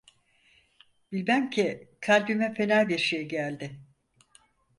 [1.11, 3.79] Bilmem ki kalbime fena bir şey geldi.